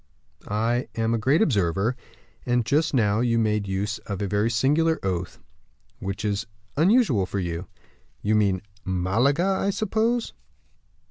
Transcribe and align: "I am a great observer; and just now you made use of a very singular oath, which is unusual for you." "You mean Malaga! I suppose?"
"I 0.47 0.87
am 0.95 1.13
a 1.13 1.19
great 1.19 1.43
observer; 1.43 1.95
and 2.43 2.65
just 2.65 2.91
now 2.91 3.19
you 3.19 3.37
made 3.37 3.67
use 3.67 3.99
of 4.07 4.19
a 4.19 4.25
very 4.27 4.49
singular 4.49 4.97
oath, 5.03 5.37
which 5.99 6.25
is 6.25 6.47
unusual 6.75 7.27
for 7.27 7.37
you." 7.37 7.67
"You 8.23 8.33
mean 8.33 8.63
Malaga! 8.83 9.45
I 9.45 9.69
suppose?" 9.69 10.33